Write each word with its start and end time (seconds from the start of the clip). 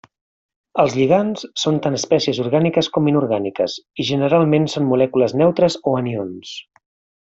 Els 0.83 0.95
lligands 0.99 1.43
són 1.65 1.77
tant 1.83 1.97
espècies 1.99 2.41
orgàniques 2.45 2.91
com 2.97 3.11
inorgàniques, 3.13 3.79
i 4.05 4.09
generalment 4.11 4.69
són 4.77 4.91
molècules 4.93 5.41
neutres 5.45 5.83
o 5.95 5.99
anions. 6.05 6.61